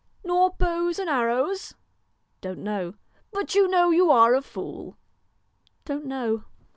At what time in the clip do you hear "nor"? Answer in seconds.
0.25-0.49